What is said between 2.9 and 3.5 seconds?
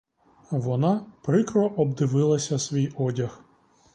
одяг.